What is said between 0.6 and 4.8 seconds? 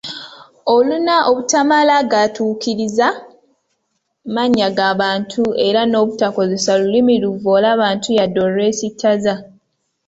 Oluna obutamala gaatuukiriza mannya